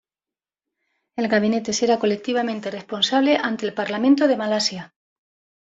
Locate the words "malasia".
4.35-4.95